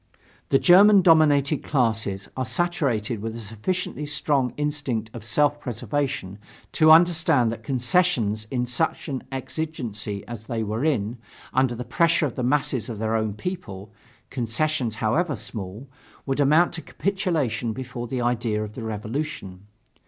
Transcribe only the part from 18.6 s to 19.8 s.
of the revolution.